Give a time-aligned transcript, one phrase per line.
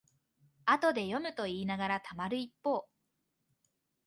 [0.65, 2.87] 後で読むといいながらたまる一方